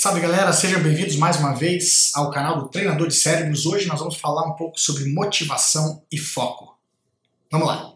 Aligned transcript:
Salve 0.00 0.20
galera, 0.20 0.52
sejam 0.52 0.80
bem-vindos 0.80 1.16
mais 1.16 1.38
uma 1.38 1.52
vez 1.52 2.12
ao 2.14 2.30
canal 2.30 2.60
do 2.60 2.68
Treinador 2.68 3.08
de 3.08 3.16
Cérebros. 3.16 3.66
Hoje 3.66 3.88
nós 3.88 3.98
vamos 3.98 4.14
falar 4.14 4.46
um 4.46 4.54
pouco 4.54 4.78
sobre 4.78 5.12
motivação 5.12 6.04
e 6.08 6.16
foco. 6.16 6.78
Vamos 7.50 7.66
lá! 7.66 7.94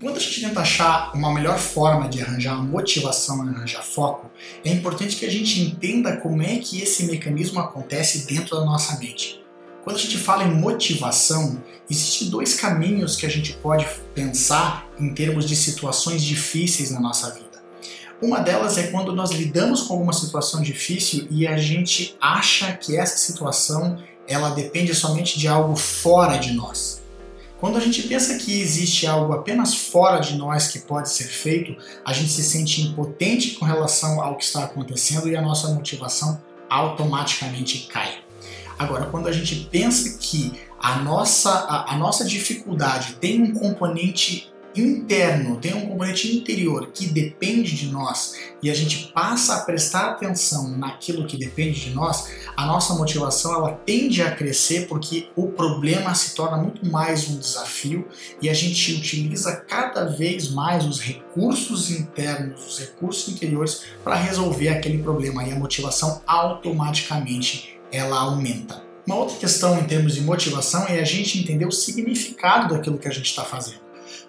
Quando 0.00 0.16
a 0.16 0.18
gente 0.18 0.40
tenta 0.40 0.60
achar 0.60 1.14
uma 1.14 1.30
melhor 1.30 1.58
forma 1.58 2.08
de 2.08 2.22
arranjar 2.22 2.56
motivação 2.56 3.44
e 3.44 3.50
arranjar 3.50 3.82
foco, 3.82 4.30
é 4.64 4.70
importante 4.70 5.16
que 5.16 5.26
a 5.26 5.30
gente 5.30 5.60
entenda 5.60 6.16
como 6.16 6.42
é 6.42 6.56
que 6.56 6.80
esse 6.80 7.04
mecanismo 7.04 7.60
acontece 7.60 8.26
dentro 8.26 8.56
da 8.56 8.64
nossa 8.64 8.98
mente. 8.98 9.41
Quando 9.84 9.96
a 9.96 9.98
gente 9.98 10.16
fala 10.16 10.44
em 10.44 10.54
motivação, 10.54 11.60
existem 11.90 12.30
dois 12.30 12.54
caminhos 12.54 13.16
que 13.16 13.26
a 13.26 13.28
gente 13.28 13.54
pode 13.54 13.84
pensar 14.14 14.88
em 14.96 15.12
termos 15.12 15.44
de 15.44 15.56
situações 15.56 16.22
difíceis 16.22 16.92
na 16.92 17.00
nossa 17.00 17.30
vida. 17.30 17.60
Uma 18.20 18.38
delas 18.38 18.78
é 18.78 18.84
quando 18.84 19.12
nós 19.12 19.32
lidamos 19.32 19.82
com 19.82 19.94
alguma 19.94 20.12
situação 20.12 20.62
difícil 20.62 21.26
e 21.28 21.48
a 21.48 21.56
gente 21.58 22.16
acha 22.20 22.72
que 22.74 22.96
essa 22.96 23.16
situação 23.16 23.98
ela 24.28 24.50
depende 24.50 24.94
somente 24.94 25.36
de 25.36 25.48
algo 25.48 25.74
fora 25.74 26.36
de 26.36 26.52
nós. 26.52 27.02
Quando 27.58 27.76
a 27.76 27.80
gente 27.80 28.04
pensa 28.04 28.38
que 28.38 28.60
existe 28.60 29.04
algo 29.04 29.32
apenas 29.32 29.74
fora 29.74 30.20
de 30.20 30.36
nós 30.36 30.68
que 30.68 30.78
pode 30.78 31.10
ser 31.10 31.26
feito, 31.26 31.76
a 32.04 32.12
gente 32.12 32.30
se 32.30 32.44
sente 32.44 32.82
impotente 32.82 33.56
com 33.56 33.64
relação 33.64 34.22
ao 34.22 34.36
que 34.36 34.44
está 34.44 34.62
acontecendo 34.62 35.28
e 35.28 35.34
a 35.34 35.42
nossa 35.42 35.68
motivação 35.68 36.40
automaticamente 36.70 37.88
cai. 37.90 38.21
Agora, 38.82 39.06
quando 39.06 39.28
a 39.28 39.32
gente 39.32 39.68
pensa 39.70 40.18
que 40.18 40.60
a 40.76 40.96
nossa, 40.96 41.50
a, 41.50 41.94
a 41.94 41.96
nossa 41.96 42.24
dificuldade 42.24 43.14
tem 43.20 43.40
um 43.40 43.52
componente 43.54 44.52
interno, 44.74 45.56
tem 45.56 45.72
um 45.74 45.86
componente 45.86 46.34
interior 46.34 46.90
que 46.92 47.06
depende 47.06 47.76
de 47.76 47.86
nós 47.86 48.34
e 48.60 48.70
a 48.70 48.74
gente 48.74 49.12
passa 49.12 49.56
a 49.56 49.60
prestar 49.60 50.10
atenção 50.10 50.76
naquilo 50.76 51.26
que 51.26 51.36
depende 51.36 51.78
de 51.78 51.90
nós, 51.90 52.32
a 52.56 52.66
nossa 52.66 52.94
motivação 52.94 53.54
ela 53.54 53.72
tende 53.72 54.22
a 54.22 54.34
crescer 54.34 54.88
porque 54.88 55.28
o 55.36 55.48
problema 55.48 56.12
se 56.14 56.34
torna 56.34 56.56
muito 56.56 56.84
mais 56.90 57.28
um 57.28 57.38
desafio 57.38 58.08
e 58.40 58.48
a 58.48 58.54
gente 58.54 58.94
utiliza 58.94 59.54
cada 59.56 60.06
vez 60.06 60.50
mais 60.50 60.86
os 60.86 61.00
recursos 61.00 61.90
internos, 61.90 62.66
os 62.66 62.80
recursos 62.80 63.32
interiores 63.32 63.82
para 64.02 64.16
resolver 64.16 64.70
aquele 64.70 65.02
problema 65.02 65.44
e 65.44 65.52
a 65.52 65.56
motivação 65.56 66.22
automaticamente 66.26 67.71
ela 67.92 68.18
aumenta. 68.18 68.82
Uma 69.06 69.16
outra 69.16 69.36
questão 69.36 69.78
em 69.78 69.84
termos 69.84 70.14
de 70.14 70.22
motivação 70.22 70.86
é 70.86 71.00
a 71.00 71.04
gente 71.04 71.38
entender 71.38 71.66
o 71.66 71.72
significado 71.72 72.74
daquilo 72.74 72.98
que 72.98 73.08
a 73.08 73.12
gente 73.12 73.26
está 73.26 73.44
fazendo. 73.44 73.82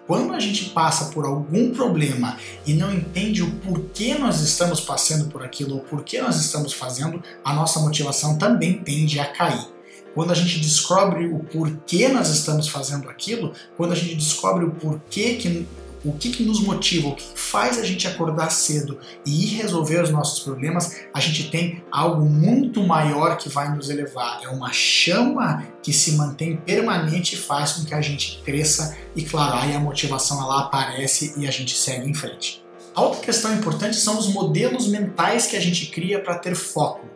Quando 0.06 0.34
a 0.34 0.40
gente 0.40 0.66
passa 0.66 1.06
por 1.06 1.24
algum 1.24 1.72
problema 1.72 2.36
e 2.66 2.74
não 2.74 2.92
entende 2.92 3.42
o 3.42 3.50
porquê 3.60 4.14
nós 4.14 4.40
estamos 4.40 4.80
passando 4.80 5.30
por 5.30 5.42
aquilo 5.42 5.76
ou 5.76 5.80
porquê 5.80 6.20
nós 6.20 6.36
estamos 6.36 6.74
fazendo, 6.74 7.22
a 7.42 7.54
nossa 7.54 7.80
motivação 7.80 8.36
também 8.36 8.74
tende 8.74 9.18
a 9.18 9.24
cair. 9.24 9.66
Quando 10.14 10.30
a 10.30 10.34
gente 10.34 10.60
descobre 10.60 11.26
o 11.26 11.38
porquê 11.40 12.08
nós 12.08 12.28
estamos 12.28 12.68
fazendo 12.68 13.08
aquilo, 13.08 13.52
quando 13.76 13.92
a 13.92 13.96
gente 13.96 14.14
descobre 14.14 14.64
o 14.64 14.72
porquê 14.72 15.34
que 15.34 15.66
o 16.04 16.12
que, 16.12 16.30
que, 16.30 16.44
nos 16.44 16.60
motiva, 16.60 17.08
o 17.08 17.14
que 17.14 17.24
faz 17.34 17.78
a 17.78 17.84
gente 17.84 18.06
acordar 18.06 18.50
cedo 18.50 18.98
e 19.24 19.44
ir 19.44 19.56
resolver 19.56 20.02
os 20.02 20.10
nossos 20.10 20.40
problemas, 20.40 21.00
a 21.14 21.20
gente 21.20 21.50
tem 21.50 21.82
algo 21.90 22.24
muito 22.24 22.82
maior 22.86 23.38
que 23.38 23.48
vai 23.48 23.74
nos 23.74 23.88
elevar. 23.88 24.40
É 24.42 24.48
uma 24.48 24.72
chama 24.72 25.64
que 25.82 25.92
se 25.92 26.12
mantém 26.12 26.56
permanente 26.56 27.34
e 27.34 27.38
faz 27.38 27.72
com 27.72 27.84
que 27.84 27.94
a 27.94 28.00
gente 28.00 28.42
cresça 28.44 28.96
e, 29.16 29.22
claro, 29.22 29.56
aí 29.56 29.74
a 29.74 29.80
motivação 29.80 30.42
ela 30.42 30.60
aparece 30.60 31.34
e 31.38 31.46
a 31.46 31.50
gente 31.50 31.76
segue 31.76 32.08
em 32.08 32.14
frente. 32.14 32.62
Outra 32.94 33.20
questão 33.20 33.52
importante 33.54 33.96
são 33.96 34.18
os 34.18 34.28
modelos 34.28 34.86
mentais 34.86 35.46
que 35.46 35.56
a 35.56 35.60
gente 35.60 35.86
cria 35.86 36.20
para 36.20 36.38
ter 36.38 36.54
foco. 36.54 37.08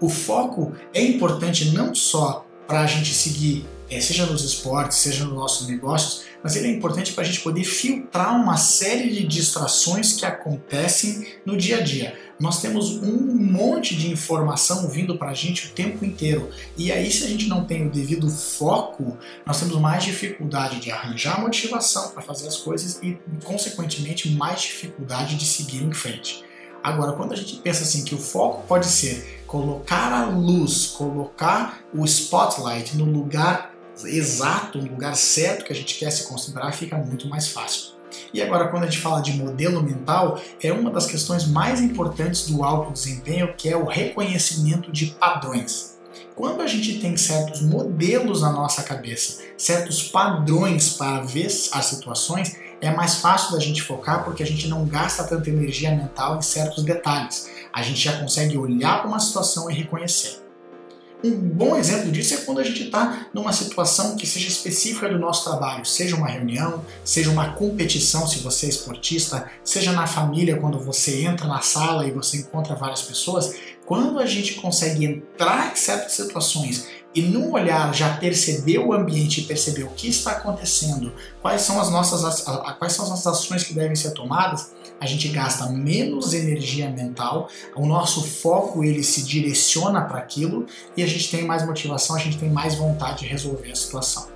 O 0.00 0.08
foco 0.08 0.72
é 0.92 1.00
importante 1.02 1.70
não 1.70 1.94
só 1.94 2.44
para 2.66 2.80
a 2.80 2.86
gente 2.86 3.12
seguir, 3.14 3.66
é, 3.90 4.00
seja 4.00 4.26
nos 4.26 4.44
esportes, 4.44 4.98
seja 4.98 5.24
nos 5.24 5.34
nossos 5.34 5.68
negócios, 5.68 6.24
mas 6.42 6.56
ele 6.56 6.68
é 6.68 6.70
importante 6.70 7.12
para 7.12 7.22
a 7.22 7.26
gente 7.26 7.40
poder 7.40 7.64
filtrar 7.64 8.34
uma 8.34 8.56
série 8.56 9.10
de 9.10 9.26
distrações 9.26 10.14
que 10.14 10.26
acontecem 10.26 11.26
no 11.46 11.56
dia 11.56 11.78
a 11.78 11.80
dia. 11.80 12.18
Nós 12.40 12.60
temos 12.60 12.96
um 13.02 13.36
monte 13.36 13.94
de 13.94 14.10
informação 14.10 14.88
vindo 14.88 15.16
para 15.16 15.30
a 15.30 15.34
gente 15.34 15.68
o 15.68 15.70
tempo 15.70 16.04
inteiro. 16.04 16.50
E 16.76 16.90
aí, 16.90 17.12
se 17.12 17.22
a 17.22 17.28
gente 17.28 17.48
não 17.48 17.64
tem 17.64 17.86
o 17.86 17.90
devido 17.90 18.28
foco, 18.28 19.16
nós 19.46 19.60
temos 19.60 19.78
mais 19.78 20.02
dificuldade 20.02 20.80
de 20.80 20.90
arranjar 20.90 21.40
motivação 21.40 22.10
para 22.10 22.22
fazer 22.22 22.48
as 22.48 22.56
coisas 22.56 22.98
e, 23.00 23.16
consequentemente, 23.44 24.30
mais 24.30 24.62
dificuldade 24.62 25.36
de 25.36 25.44
seguir 25.44 25.84
em 25.84 25.92
frente. 25.92 26.42
Agora, 26.82 27.12
quando 27.12 27.32
a 27.32 27.36
gente 27.36 27.56
pensa 27.56 27.82
assim 27.82 28.04
que 28.04 28.14
o 28.14 28.18
foco 28.18 28.66
pode 28.66 28.86
ser 28.86 29.44
colocar 29.46 30.12
a 30.12 30.24
luz, 30.24 30.86
colocar 30.86 31.80
o 31.94 32.04
spotlight 32.04 32.96
no 32.96 33.04
lugar 33.04 33.72
exato, 34.04 34.78
no 34.78 34.90
lugar 34.90 35.14
certo 35.14 35.64
que 35.64 35.72
a 35.72 35.76
gente 35.76 35.98
quer 35.98 36.10
se 36.10 36.26
concentrar, 36.26 36.72
fica 36.72 36.96
muito 36.96 37.28
mais 37.28 37.48
fácil. 37.48 37.92
E 38.32 38.42
agora, 38.42 38.68
quando 38.68 38.84
a 38.84 38.86
gente 38.86 38.98
fala 38.98 39.20
de 39.20 39.32
modelo 39.34 39.82
mental, 39.82 40.40
é 40.62 40.72
uma 40.72 40.90
das 40.90 41.06
questões 41.06 41.46
mais 41.46 41.80
importantes 41.80 42.46
do 42.46 42.64
alto 42.64 42.92
desempenho, 42.92 43.54
que 43.56 43.68
é 43.68 43.76
o 43.76 43.86
reconhecimento 43.86 44.90
de 44.90 45.06
padrões. 45.06 45.98
Quando 46.34 46.62
a 46.62 46.66
gente 46.66 46.98
tem 46.98 47.16
certos 47.16 47.62
modelos 47.62 48.42
na 48.42 48.50
nossa 48.50 48.82
cabeça, 48.82 49.42
certos 49.56 50.02
padrões 50.02 50.94
para 50.94 51.22
ver 51.22 51.46
as 51.46 51.86
situações, 51.86 52.56
é 52.82 52.90
mais 52.90 53.14
fácil 53.14 53.52
da 53.52 53.60
gente 53.60 53.80
focar 53.80 54.24
porque 54.24 54.42
a 54.42 54.46
gente 54.46 54.66
não 54.66 54.84
gasta 54.84 55.22
tanta 55.22 55.48
energia 55.48 55.92
mental 55.92 56.36
em 56.36 56.42
certos 56.42 56.82
detalhes. 56.82 57.48
A 57.72 57.80
gente 57.80 58.00
já 58.00 58.18
consegue 58.18 58.58
olhar 58.58 58.98
para 58.98 59.08
uma 59.08 59.20
situação 59.20 59.70
e 59.70 59.74
reconhecer. 59.74 60.42
Um 61.24 61.30
bom 61.30 61.76
exemplo 61.76 62.10
disso 62.10 62.34
é 62.34 62.38
quando 62.38 62.58
a 62.58 62.64
gente 62.64 62.82
está 62.82 63.28
numa 63.32 63.52
situação 63.52 64.16
que 64.16 64.26
seja 64.26 64.48
específica 64.48 65.08
do 65.08 65.20
nosso 65.20 65.48
trabalho, 65.48 65.84
seja 65.84 66.16
uma 66.16 66.26
reunião, 66.26 66.84
seja 67.04 67.30
uma 67.30 67.52
competição, 67.52 68.26
se 68.26 68.40
você 68.40 68.66
é 68.66 68.70
esportista, 68.70 69.48
seja 69.62 69.92
na 69.92 70.08
família, 70.08 70.58
quando 70.58 70.80
você 70.80 71.24
entra 71.24 71.46
na 71.46 71.60
sala 71.60 72.04
e 72.04 72.10
você 72.10 72.38
encontra 72.38 72.74
várias 72.74 73.02
pessoas. 73.02 73.54
Quando 73.86 74.18
a 74.18 74.26
gente 74.26 74.54
consegue 74.54 75.04
entrar 75.04 75.70
em 75.72 75.76
certas 75.76 76.12
situações 76.14 76.88
e 77.14 77.22
num 77.22 77.52
olhar 77.52 77.94
já 77.94 78.16
perceber 78.16 78.78
o 78.78 78.92
ambiente 78.92 79.42
perceber 79.42 79.84
o 79.84 79.90
que 79.90 80.08
está 80.08 80.32
acontecendo, 80.32 81.12
quais 81.40 81.62
são 81.62 81.80
as 81.80 81.90
nossas 81.90 82.42
quais 82.78 82.92
são 82.92 83.04
as 83.04 83.10
nossas 83.10 83.26
ações 83.26 83.64
que 83.64 83.74
devem 83.74 83.94
ser 83.94 84.12
tomadas, 84.12 84.72
a 85.00 85.06
gente 85.06 85.28
gasta 85.28 85.68
menos 85.68 86.32
energia 86.32 86.88
mental, 86.88 87.48
o 87.74 87.86
nosso 87.86 88.22
foco 88.22 88.84
ele 88.84 89.02
se 89.02 89.22
direciona 89.22 90.02
para 90.02 90.18
aquilo 90.18 90.66
e 90.96 91.02
a 91.02 91.06
gente 91.06 91.30
tem 91.30 91.44
mais 91.44 91.66
motivação, 91.66 92.16
a 92.16 92.18
gente 92.18 92.38
tem 92.38 92.50
mais 92.50 92.76
vontade 92.76 93.20
de 93.20 93.26
resolver 93.26 93.70
a 93.70 93.74
situação. 93.74 94.28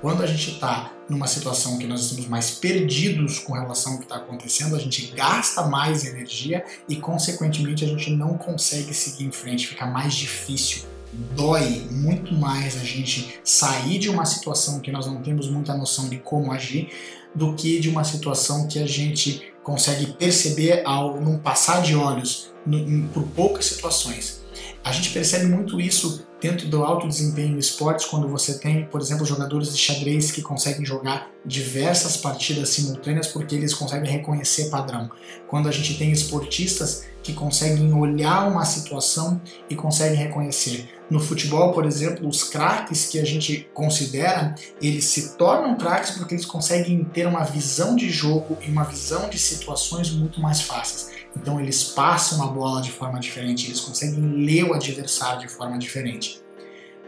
Quando 0.00 0.22
a 0.22 0.26
gente 0.26 0.50
está 0.50 0.92
numa 1.08 1.26
situação 1.26 1.78
que 1.78 1.86
nós 1.86 2.02
estamos 2.02 2.26
mais 2.26 2.50
perdidos 2.50 3.38
com 3.38 3.54
relação 3.54 3.92
ao 3.92 3.98
que 3.98 4.04
está 4.04 4.16
acontecendo, 4.16 4.76
a 4.76 4.78
gente 4.78 5.06
gasta 5.14 5.62
mais 5.62 6.04
energia 6.04 6.64
e, 6.88 6.96
consequentemente, 6.96 7.84
a 7.84 7.88
gente 7.88 8.10
não 8.10 8.36
consegue 8.36 8.92
seguir 8.92 9.24
em 9.24 9.32
frente, 9.32 9.66
fica 9.66 9.86
mais 9.86 10.14
difícil. 10.14 10.93
Dói 11.36 11.86
muito 11.90 12.34
mais 12.34 12.76
a 12.76 12.84
gente 12.84 13.40
sair 13.44 13.98
de 13.98 14.08
uma 14.08 14.24
situação 14.24 14.80
que 14.80 14.90
nós 14.90 15.06
não 15.06 15.22
temos 15.22 15.48
muita 15.48 15.76
noção 15.76 16.08
de 16.08 16.18
como 16.18 16.52
agir 16.52 16.90
do 17.34 17.54
que 17.54 17.80
de 17.80 17.88
uma 17.88 18.04
situação 18.04 18.68
que 18.68 18.78
a 18.78 18.86
gente 18.86 19.52
consegue 19.62 20.12
perceber 20.12 20.82
ao 20.84 21.20
num 21.20 21.38
passar 21.38 21.82
de 21.82 21.96
olhos 21.96 22.52
no, 22.66 23.08
por 23.08 23.22
poucas 23.28 23.66
situações. 23.66 24.43
A 24.84 24.92
gente 24.92 25.10
percebe 25.10 25.46
muito 25.46 25.80
isso 25.80 26.26
dentro 26.38 26.68
do 26.68 26.84
alto 26.84 27.08
desempenho 27.08 27.56
em 27.56 27.58
esportes, 27.58 28.04
quando 28.04 28.28
você 28.28 28.58
tem, 28.58 28.84
por 28.84 29.00
exemplo, 29.00 29.24
jogadores 29.24 29.72
de 29.72 29.78
xadrez 29.78 30.30
que 30.30 30.42
conseguem 30.42 30.84
jogar 30.84 31.30
diversas 31.42 32.18
partidas 32.18 32.68
simultâneas 32.68 33.28
porque 33.28 33.54
eles 33.54 33.72
conseguem 33.72 34.10
reconhecer 34.10 34.68
padrão. 34.68 35.10
Quando 35.48 35.70
a 35.70 35.72
gente 35.72 35.96
tem 35.96 36.12
esportistas 36.12 37.06
que 37.22 37.32
conseguem 37.32 37.94
olhar 37.94 38.46
uma 38.46 38.66
situação 38.66 39.40
e 39.70 39.74
conseguem 39.74 40.18
reconhecer. 40.18 40.86
No 41.08 41.18
futebol, 41.18 41.72
por 41.72 41.86
exemplo, 41.86 42.28
os 42.28 42.44
craques 42.44 43.06
que 43.06 43.18
a 43.18 43.24
gente 43.24 43.66
considera, 43.72 44.54
eles 44.82 45.06
se 45.06 45.34
tornam 45.38 45.76
craques 45.76 46.10
porque 46.10 46.34
eles 46.34 46.44
conseguem 46.44 47.04
ter 47.04 47.26
uma 47.26 47.42
visão 47.42 47.96
de 47.96 48.10
jogo 48.10 48.58
e 48.60 48.70
uma 48.70 48.84
visão 48.84 49.30
de 49.30 49.38
situações 49.38 50.10
muito 50.10 50.40
mais 50.42 50.60
fáceis. 50.60 51.23
Então 51.36 51.60
eles 51.60 51.84
passam 51.84 52.42
a 52.42 52.46
bola 52.46 52.80
de 52.80 52.90
forma 52.90 53.18
diferente, 53.18 53.66
eles 53.66 53.80
conseguem 53.80 54.44
ler 54.44 54.64
o 54.64 54.74
adversário 54.74 55.40
de 55.40 55.48
forma 55.48 55.78
diferente. 55.78 56.42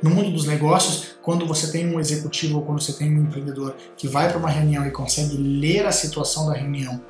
No 0.03 0.11
mundo 0.11 0.31
dos 0.31 0.45
negócios, 0.45 1.17
quando 1.23 1.47
você 1.47 1.73
tem 1.73 1.87
um 1.87 1.99
executivo 1.99 2.59
ou 2.59 2.65
quando 2.65 2.83
você 2.83 2.93
tem 2.93 3.11
um 3.11 3.23
empreendedor 3.23 3.75
que 3.97 4.07
vai 4.07 4.29
para 4.29 4.39
uma 4.39 4.51
reunião 4.51 4.87
e 4.87 4.91
consegue 4.91 5.37
ler 5.37 5.87
a 5.87 5.93
situação 5.93 6.47
da 6.47 6.53
reunião 6.53 7.03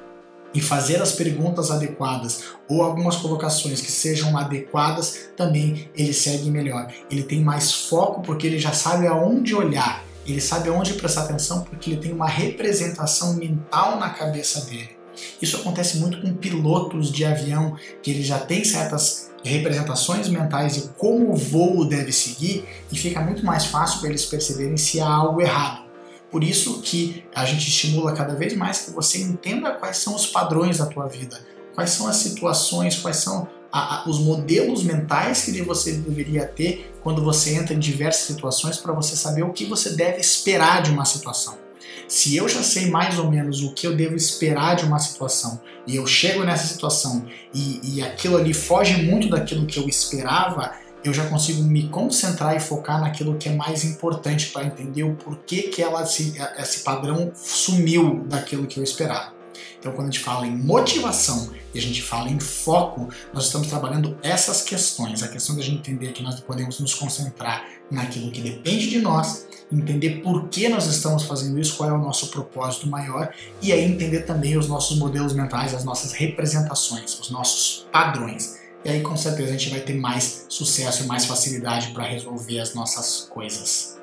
e 0.54 0.60
fazer 0.60 1.02
as 1.02 1.12
perguntas 1.12 1.70
adequadas 1.70 2.44
ou 2.68 2.82
algumas 2.82 3.16
colocações 3.16 3.80
que 3.80 3.90
sejam 3.90 4.38
adequadas, 4.38 5.28
também 5.36 5.90
ele 5.94 6.14
segue 6.14 6.50
melhor. 6.50 6.90
Ele 7.10 7.24
tem 7.24 7.42
mais 7.42 7.72
foco 7.72 8.22
porque 8.22 8.46
ele 8.46 8.58
já 8.58 8.72
sabe 8.72 9.06
aonde 9.06 9.54
olhar, 9.54 10.04
ele 10.24 10.40
sabe 10.40 10.68
aonde 10.68 10.94
prestar 10.94 11.24
atenção 11.24 11.62
porque 11.62 11.90
ele 11.90 12.00
tem 12.00 12.12
uma 12.12 12.28
representação 12.28 13.34
mental 13.34 13.98
na 13.98 14.10
cabeça 14.10 14.62
dele. 14.62 14.95
Isso 15.40 15.56
acontece 15.56 15.98
muito 15.98 16.20
com 16.20 16.34
pilotos 16.34 17.10
de 17.10 17.24
avião, 17.24 17.76
que 18.02 18.10
eles 18.10 18.26
já 18.26 18.38
têm 18.38 18.64
certas 18.64 19.30
representações 19.42 20.28
mentais 20.28 20.74
de 20.74 20.80
como 20.96 21.32
o 21.32 21.36
voo 21.36 21.84
deve 21.84 22.12
seguir 22.12 22.64
e 22.90 22.98
fica 22.98 23.20
muito 23.20 23.44
mais 23.44 23.66
fácil 23.66 24.00
para 24.00 24.08
eles 24.08 24.24
perceberem 24.26 24.76
se 24.76 25.00
há 25.00 25.08
algo 25.08 25.40
errado. 25.40 25.86
Por 26.30 26.42
isso 26.42 26.80
que 26.82 27.24
a 27.34 27.44
gente 27.44 27.68
estimula 27.68 28.12
cada 28.12 28.34
vez 28.34 28.54
mais 28.56 28.80
que 28.80 28.90
você 28.90 29.22
entenda 29.22 29.72
quais 29.72 29.98
são 29.98 30.14
os 30.14 30.26
padrões 30.26 30.78
da 30.78 30.86
tua 30.86 31.06
vida, 31.06 31.40
quais 31.74 31.90
são 31.90 32.08
as 32.08 32.16
situações, 32.16 32.98
quais 32.98 33.18
são 33.18 33.48
a, 33.72 34.02
a, 34.02 34.08
os 34.08 34.18
modelos 34.18 34.82
mentais 34.82 35.44
que 35.44 35.62
você 35.62 35.92
deveria 35.92 36.46
ter 36.46 36.92
quando 37.02 37.22
você 37.22 37.54
entra 37.54 37.74
em 37.74 37.78
diversas 37.78 38.26
situações 38.26 38.78
para 38.78 38.92
você 38.92 39.14
saber 39.14 39.44
o 39.44 39.52
que 39.52 39.64
você 39.64 39.90
deve 39.90 40.18
esperar 40.18 40.82
de 40.82 40.90
uma 40.90 41.04
situação. 41.04 41.65
Se 42.08 42.36
eu 42.36 42.48
já 42.48 42.62
sei 42.62 42.88
mais 42.88 43.18
ou 43.18 43.30
menos 43.30 43.62
o 43.62 43.72
que 43.72 43.86
eu 43.86 43.96
devo 43.96 44.14
esperar 44.14 44.76
de 44.76 44.84
uma 44.84 44.98
situação 44.98 45.60
e 45.86 45.96
eu 45.96 46.06
chego 46.06 46.44
nessa 46.44 46.66
situação 46.66 47.26
e, 47.52 47.80
e 47.82 48.02
aquilo 48.02 48.36
ali 48.36 48.54
foge 48.54 49.02
muito 49.02 49.28
daquilo 49.28 49.66
que 49.66 49.78
eu 49.78 49.88
esperava, 49.88 50.72
eu 51.02 51.12
já 51.12 51.26
consigo 51.26 51.62
me 51.62 51.88
concentrar 51.88 52.56
e 52.56 52.60
focar 52.60 53.00
naquilo 53.00 53.36
que 53.36 53.48
é 53.48 53.54
mais 53.54 53.84
importante 53.84 54.46
para 54.50 54.64
entender 54.64 55.02
o 55.02 55.14
porquê 55.14 55.62
que 55.62 55.82
ela, 55.82 56.02
esse 56.02 56.80
padrão 56.84 57.32
sumiu 57.34 58.24
daquilo 58.26 58.66
que 58.66 58.78
eu 58.78 58.84
esperava. 58.84 59.35
Então, 59.78 59.92
quando 59.92 60.08
a 60.08 60.10
gente 60.10 60.22
fala 60.22 60.46
em 60.46 60.56
motivação 60.56 61.50
e 61.74 61.78
a 61.78 61.82
gente 61.82 62.02
fala 62.02 62.28
em 62.28 62.40
foco, 62.40 63.08
nós 63.32 63.46
estamos 63.46 63.68
trabalhando 63.68 64.16
essas 64.22 64.62
questões. 64.62 65.22
A 65.22 65.28
questão 65.28 65.56
da 65.56 65.62
gente 65.62 65.78
entender 65.78 66.12
que 66.12 66.22
nós 66.22 66.40
podemos 66.40 66.80
nos 66.80 66.94
concentrar 66.94 67.66
naquilo 67.90 68.30
que 68.30 68.40
depende 68.40 68.88
de 68.88 69.00
nós, 69.00 69.46
entender 69.70 70.22
por 70.22 70.48
que 70.48 70.68
nós 70.68 70.86
estamos 70.86 71.24
fazendo 71.24 71.58
isso, 71.58 71.76
qual 71.76 71.90
é 71.90 71.92
o 71.92 71.98
nosso 71.98 72.28
propósito 72.28 72.88
maior, 72.88 73.32
e 73.60 73.72
aí 73.72 73.84
entender 73.84 74.20
também 74.20 74.56
os 74.56 74.68
nossos 74.68 74.98
modelos 74.98 75.32
mentais, 75.32 75.74
as 75.74 75.84
nossas 75.84 76.12
representações, 76.12 77.18
os 77.18 77.30
nossos 77.30 77.86
padrões. 77.92 78.56
E 78.84 78.88
aí, 78.88 79.02
com 79.02 79.16
certeza, 79.16 79.50
a 79.50 79.52
gente 79.56 79.70
vai 79.70 79.80
ter 79.80 79.96
mais 79.96 80.46
sucesso 80.48 81.02
e 81.02 81.06
mais 81.06 81.24
facilidade 81.24 81.88
para 81.88 82.04
resolver 82.04 82.60
as 82.60 82.74
nossas 82.74 83.28
coisas. 83.28 83.95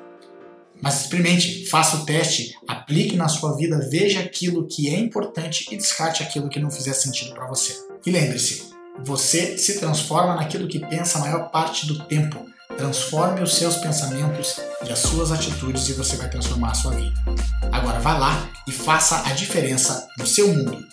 Mas 0.84 1.00
experimente, 1.00 1.64
faça 1.64 1.96
o 1.96 2.04
teste, 2.04 2.54
aplique 2.68 3.16
na 3.16 3.26
sua 3.26 3.56
vida, 3.56 3.88
veja 3.90 4.20
aquilo 4.20 4.66
que 4.66 4.94
é 4.94 4.98
importante 4.98 5.66
e 5.72 5.78
descarte 5.78 6.22
aquilo 6.22 6.50
que 6.50 6.60
não 6.60 6.70
fizer 6.70 6.92
sentido 6.92 7.32
para 7.32 7.46
você. 7.46 7.74
E 8.04 8.10
lembre-se, 8.10 8.64
você 9.02 9.56
se 9.56 9.80
transforma 9.80 10.34
naquilo 10.34 10.68
que 10.68 10.78
pensa 10.78 11.16
a 11.16 11.22
maior 11.22 11.50
parte 11.50 11.86
do 11.86 12.04
tempo. 12.04 12.44
Transforme 12.76 13.40
os 13.40 13.54
seus 13.54 13.78
pensamentos 13.78 14.60
e 14.86 14.92
as 14.92 14.98
suas 14.98 15.32
atitudes 15.32 15.88
e 15.88 15.94
você 15.94 16.16
vai 16.16 16.28
transformar 16.28 16.72
a 16.72 16.74
sua 16.74 16.92
vida. 16.92 17.14
Agora 17.72 17.98
vá 18.00 18.18
lá 18.18 18.50
e 18.68 18.72
faça 18.72 19.26
a 19.26 19.32
diferença 19.32 20.06
no 20.18 20.26
seu 20.26 20.48
mundo. 20.48 20.84